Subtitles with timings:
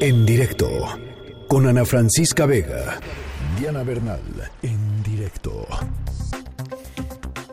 [0.00, 0.66] En directo
[1.46, 2.98] con Ana Francisca Vega.
[3.58, 4.20] Diana Bernal,
[4.62, 5.66] en directo.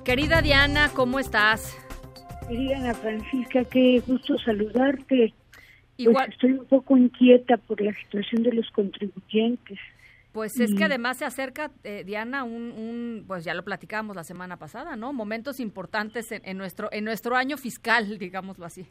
[0.06, 1.78] Querida Diana, ¿cómo estás?
[2.48, 5.34] Querida Ana Francisca, qué gusto saludarte.
[5.98, 9.78] Pues estoy un poco inquieta por la situación de los contribuyentes.
[10.32, 14.58] Pues es que además se acerca, eh, Diana, un, pues ya lo platicábamos la semana
[14.58, 15.12] pasada, ¿no?
[15.12, 18.88] Momentos importantes en, nuestro en nuestro año fiscal, digámoslo así.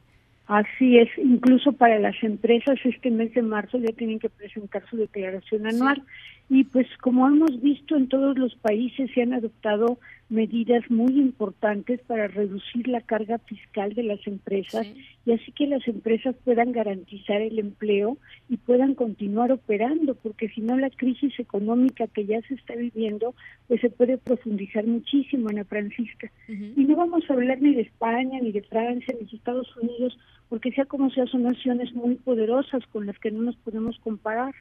[0.51, 4.97] Así es, incluso para las empresas este mes de marzo ya tienen que presentar su
[4.97, 6.03] declaración anual.
[6.49, 12.01] Y pues como hemos visto en todos los países se han adoptado medidas muy importantes
[12.01, 14.89] para reducir la carga fiscal de las empresas
[15.25, 18.17] y así que las empresas puedan garantizar el empleo
[18.49, 23.35] y puedan continuar operando, porque si no la crisis económica que ya se está viviendo,
[23.69, 26.33] pues se puede profundizar muchísimo, Ana Francisca.
[26.49, 30.19] Y no vamos a hablar ni de España, ni de Francia, ni de Estados Unidos,
[30.51, 34.53] porque sea como sea, son naciones muy poderosas con las que no nos podemos comparar.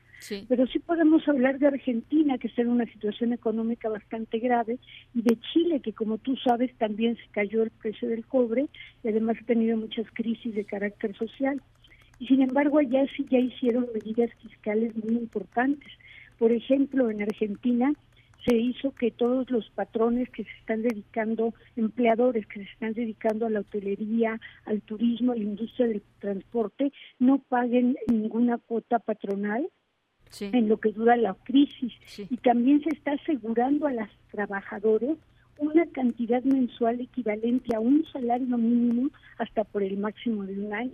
[0.48, 4.78] Pero sí podemos hablar de Argentina, que está en una situación económica bastante grave,
[5.16, 8.68] y de Chile, que como tú sabes también se cayó el precio del cobre
[9.04, 11.60] y además ha tenido muchas crisis de carácter social.
[12.20, 15.90] Y sin embargo, allá sí ya hicieron medidas fiscales muy importantes.
[16.38, 17.94] Por ejemplo, en Argentina
[18.50, 23.46] se hizo que todos los patrones que se están dedicando, empleadores que se están dedicando
[23.46, 29.70] a la hotelería, al turismo, a la industria del transporte, no paguen ninguna cuota patronal
[30.42, 31.94] en lo que dura la crisis.
[32.18, 35.18] Y también se está asegurando a las trabajadores
[35.60, 40.94] una cantidad mensual equivalente a un salario mínimo hasta por el máximo de un año.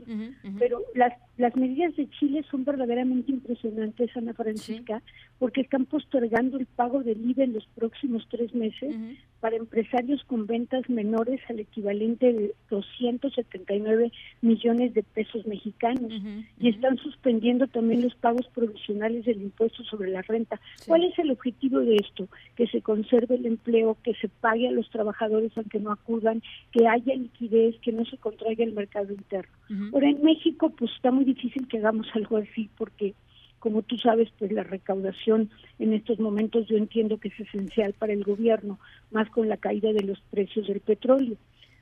[0.58, 5.02] Pero las, las medidas de Chile son verdaderamente impresionantes, Ana Francisca,
[5.38, 8.96] porque están postergando el pago del IVA en los próximos tres meses
[9.42, 14.12] para empresarios con ventas menores al equivalente de 279
[14.42, 16.14] millones de pesos mexicanos
[16.60, 20.60] y están suspendiendo también los pagos provisionales del impuesto sobre la renta.
[20.88, 22.28] ¿Cuál es el objetivo de esto?
[22.56, 26.88] Que se conserve el empleo, que se pague a los trabajadores aunque no acudan, que
[26.88, 29.52] haya liquidez, que no se contraiga el mercado interno.
[29.94, 33.14] Ahora en México pues está muy difícil que hagamos algo así porque
[33.60, 35.50] como tú sabes, pues la recaudación
[35.80, 38.78] en estos momentos yo entiendo que es esencial para el gobierno,
[39.10, 41.36] más con la caída de los precios del petróleo.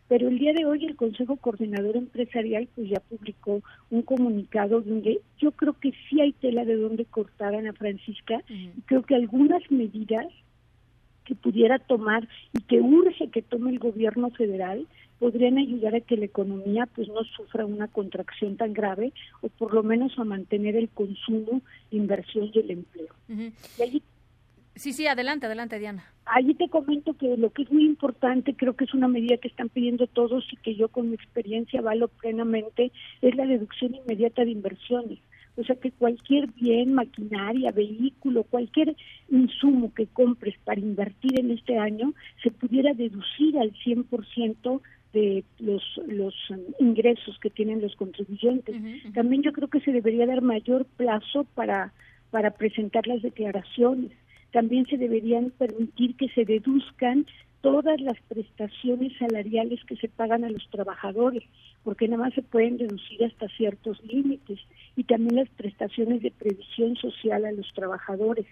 [0.08, 5.20] Pero el día de hoy el Consejo Coordinador Empresarial pues ya publicó un comunicado donde
[5.40, 9.70] yo creo que sí hay tela de donde cortar, Ana Francisca, y creo que algunas
[9.70, 10.28] medidas
[11.26, 14.88] que pudiera tomar y que urge que tome el gobierno federal
[15.20, 19.74] podrían ayudar a que la economía pues no sufra una contracción tan grave o por
[19.74, 23.14] lo menos a mantener el consumo, inversión y el empleo.
[24.76, 26.04] sí, sí, adelante, adelante Diana.
[26.26, 29.50] Allí te comento que lo que es muy importante, creo que es una medida que
[29.50, 32.92] están pidiendo todos y que yo con mi experiencia valo plenamente,
[33.22, 35.20] es la deducción inmediata de inversiones.
[35.56, 38.96] O sea que cualquier bien, maquinaria, vehículo, cualquier
[39.30, 44.82] insumo que compres para invertir en este año se pudiera deducir al 100%
[45.14, 46.34] de los, los
[46.80, 48.76] ingresos que tienen los contribuyentes.
[49.14, 51.94] También yo creo que se debería dar mayor plazo para,
[52.32, 54.12] para presentar las declaraciones.
[54.52, 57.26] También se deberían permitir que se deduzcan
[57.62, 61.44] todas las prestaciones salariales que se pagan a los trabajadores,
[61.84, 64.60] porque nada más se pueden deducir hasta ciertos límites,
[64.98, 68.46] y también las prestaciones de previsión social a los trabajadores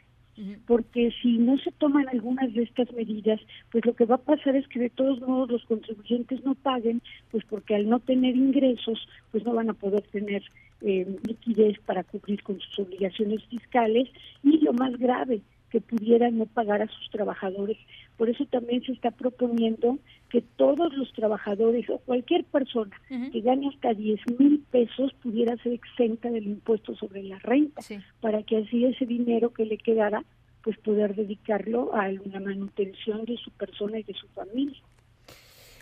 [0.66, 3.40] porque si no se toman algunas de estas medidas,
[3.72, 7.02] pues lo que va a pasar es que de todos modos los contribuyentes no paguen,
[7.30, 10.44] pues porque al no tener ingresos, pues no van a poder tener
[10.82, 14.10] eh, liquidez para cubrir con sus obligaciones fiscales.
[14.44, 17.78] Y lo más grave, que pudieran no pagar a sus trabajadores.
[18.18, 19.98] Por eso también se está proponiendo
[20.30, 25.74] que todos los trabajadores o cualquier persona que gane hasta 10 mil pesos pudiera ser
[25.74, 27.82] exenta del impuesto sobre la renta,
[28.20, 30.24] para que así ese dinero que le quedara,
[30.62, 34.78] pues poder dedicarlo a la manutención de su persona y de su familia.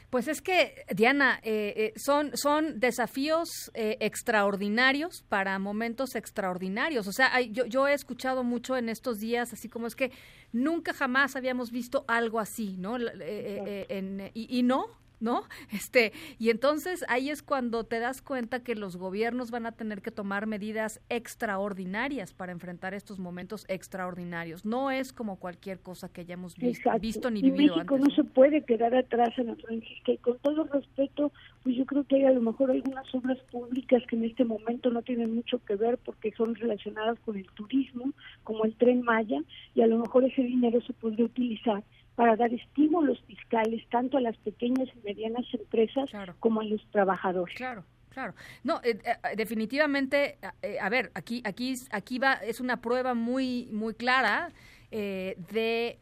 [0.09, 7.07] Pues es que, Diana, eh, eh, son, son desafíos eh, extraordinarios para momentos extraordinarios.
[7.07, 10.11] O sea, yo, yo he escuchado mucho en estos días, así como es que
[10.51, 12.97] nunca jamás habíamos visto algo así, ¿no?
[12.97, 14.87] y, y no,
[15.19, 15.43] ¿no?
[15.79, 20.01] Este, y entonces ahí es cuando te das cuenta que los gobiernos van a tener
[20.01, 24.65] que tomar medidas extraordinarias para enfrentar estos momentos extraordinarios.
[24.65, 28.63] No es como cualquier cosa que hayamos visto, visto ni vivido México no se puede
[28.63, 31.31] quedar atrás en la Francisca y con todo respeto,
[31.63, 34.89] pues yo creo que hay a lo mejor algunas obras públicas que en este momento
[34.89, 38.11] no tienen mucho que ver porque son relacionadas con el turismo,
[38.43, 39.41] como el Tren Maya,
[39.75, 41.83] y a lo mejor ese dinero se podría utilizar
[42.19, 46.09] para dar estímulos fiscales tanto a las pequeñas y medianas empresas
[46.41, 47.55] como a los trabajadores.
[47.55, 47.85] Claro.
[48.09, 48.33] Claro,
[48.63, 50.39] no, eh, eh, definitivamente,
[50.81, 54.51] a ver, aquí, aquí, aquí va, es una prueba muy, muy clara
[54.91, 55.99] de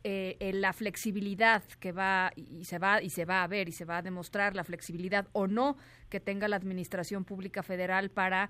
[0.54, 3.98] la flexibilidad que va y se va y se va a ver y se va
[3.98, 5.78] a demostrar la flexibilidad o no
[6.10, 8.50] que tenga la administración pública federal para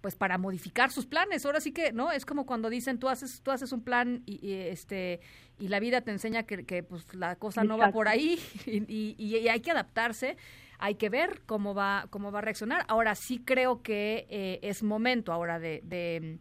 [0.00, 1.44] pues para modificar sus planes.
[1.44, 2.10] Ahora sí que, ¿no?
[2.12, 5.20] Es como cuando dicen tú haces tú haces un plan y, este
[5.58, 9.14] y la vida te enseña que, que pues la cosa no va por ahí y,
[9.18, 10.36] y, hay que adaptarse.
[10.78, 12.84] Hay que ver cómo va cómo va a reaccionar.
[12.88, 16.38] Ahora sí creo que eh, es momento ahora de, de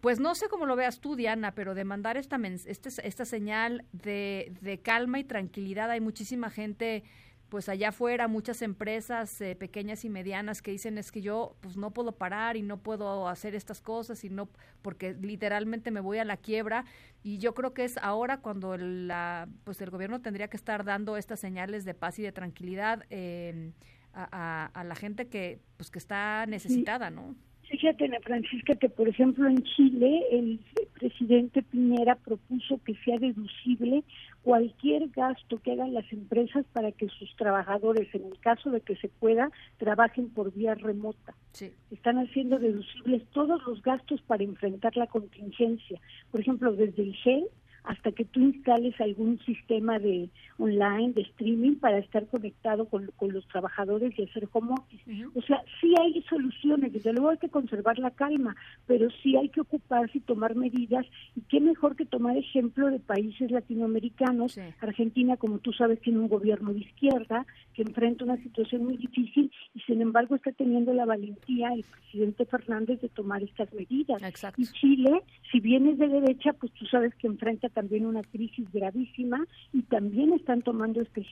[0.00, 3.84] pues no sé cómo lo veas tú, Diana, pero de mandar esta, esta, esta señal
[3.92, 5.90] de, de calma y tranquilidad.
[5.90, 7.04] Hay muchísima gente
[7.50, 11.76] pues allá afuera muchas empresas eh, pequeñas y medianas que dicen es que yo pues
[11.76, 14.48] no puedo parar y no puedo hacer estas cosas y no
[14.82, 16.84] porque literalmente me voy a la quiebra
[17.22, 20.84] y yo creo que es ahora cuando el, la, pues el gobierno tendría que estar
[20.84, 23.72] dando estas señales de paz y de tranquilidad eh,
[24.14, 27.36] a, a, la gente que pues que está necesitada, ¿no?
[27.70, 30.60] Fíjate, Ana Francisca, que por ejemplo en Chile el
[31.00, 34.04] presidente Piñera propuso que sea deducible
[34.42, 38.96] cualquier gasto que hagan las empresas para que sus trabajadores, en el caso de que
[38.96, 41.34] se pueda, trabajen por vía remota.
[41.52, 41.72] Sí.
[41.90, 45.98] Están haciendo deducibles todos los gastos para enfrentar la contingencia.
[46.30, 47.48] Por ejemplo, desde el GEL
[47.84, 50.28] hasta que tú instales algún sistema de
[50.58, 55.26] online, de streaming, para estar conectado con, los trabajadores y hacer home office.
[55.34, 58.56] O sea, sí hay soluciones, desde luego hay que conservar la calma,
[58.86, 62.98] pero sí hay que ocuparse y tomar medidas, y qué mejor que tomar ejemplo de
[62.98, 64.58] países latinoamericanos.
[64.80, 69.50] Argentina, como tú sabes, tiene un gobierno de izquierda que enfrenta una situación muy difícil
[69.74, 74.20] y sin embargo está teniendo la valentía el presidente Fernández de tomar estas medidas.
[74.56, 78.70] Y Chile, si bien es de derecha, pues tú sabes que enfrenta también una crisis
[78.72, 81.26] gravísima y también están tomando este,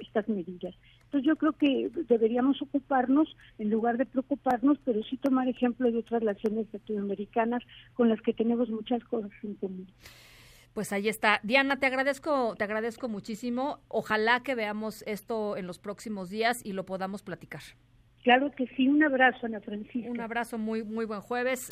[0.00, 0.74] estas medidas.
[1.04, 5.98] Entonces yo creo que deberíamos ocuparnos, en lugar de preocuparnos, pero sí tomar ejemplo de
[5.98, 7.62] otras naciones latinoamericanas
[7.94, 9.86] con las que tenemos muchas cosas en común.
[10.72, 11.40] Pues ahí está.
[11.42, 13.80] Diana, te agradezco, te agradezco muchísimo.
[13.88, 17.62] Ojalá que veamos esto en los próximos días y lo podamos platicar.
[18.22, 20.10] Claro que sí, un abrazo, Ana Francisca.
[20.10, 21.68] Un abrazo, muy, muy buen jueves.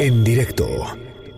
[0.00, 0.66] En directo,